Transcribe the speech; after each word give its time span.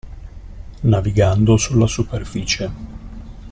Navigando 0.83 1.57
sulla 1.57 1.85
superficie. 1.85 2.71